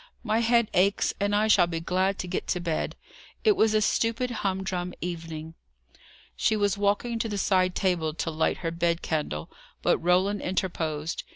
"My 0.23 0.39
head 0.39 0.67
aches, 0.73 1.13
and 1.19 1.35
I 1.35 1.47
shall 1.47 1.67
be 1.67 1.79
glad 1.79 2.17
to 2.17 2.27
get 2.27 2.47
to 2.47 2.59
bed. 2.59 2.95
It 3.43 3.51
was 3.51 3.75
a 3.75 3.81
stupid, 3.81 4.31
humdrum 4.41 4.95
evening." 4.99 5.53
She 6.35 6.55
was 6.57 6.75
walking 6.75 7.19
to 7.19 7.29
the 7.29 7.37
side 7.37 7.75
table 7.75 8.15
to 8.15 8.31
light 8.31 8.57
her 8.65 8.71
bed 8.71 9.03
candle, 9.03 9.51
but 9.83 9.99
Roland 9.99 10.41
interposed. 10.41 11.23